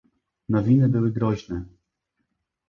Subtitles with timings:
[0.49, 1.65] "Nowiny były groźne."